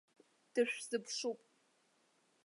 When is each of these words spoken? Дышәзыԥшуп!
Дышәзыԥшуп! 0.53 1.39